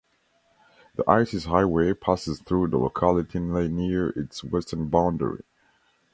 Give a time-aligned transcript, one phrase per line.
[0.95, 5.43] The Isis Highway passes through the locality near its western boundary.